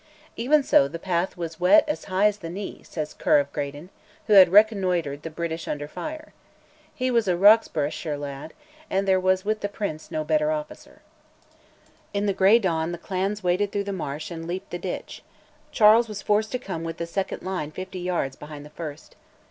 [0.35, 3.91] Even so, the path was wet as high as the knee, says Ker of Graden,
[4.25, 6.33] who had reconnoitred the British under fire.
[6.95, 8.53] He was a Roxburghshire laird,
[8.89, 11.03] and there was with the Prince no better officer.
[12.15, 15.21] In the grey dawn the clans waded through the marsh and leaped the ditch;
[15.71, 19.15] Charles was forced to come with the second line fifty yards behind the first.